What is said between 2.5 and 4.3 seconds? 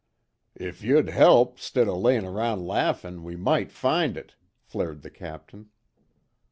laughin', we might find